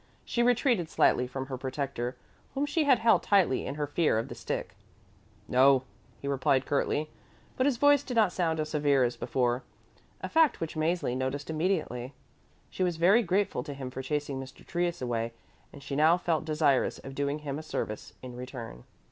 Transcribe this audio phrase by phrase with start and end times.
[0.25, 2.17] She retreated slightly from her protector,
[2.55, 4.73] whom she had held tightly in her fear of the stick.
[5.47, 5.83] "No,"
[6.19, 7.11] he replied curtly,
[7.55, 9.61] but his voice did not sound as severe as before,
[10.19, 12.15] a fact which Mäzli noticed immediately.
[12.71, 14.65] She was very grateful to him for chasing Mr.
[14.65, 15.33] Trius away
[15.71, 18.85] and she now felt desirous of doing him a service in return.